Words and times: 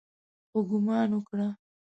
ښه 0.49 0.59
ګومان 0.69 1.09
وکړه. 1.15 1.47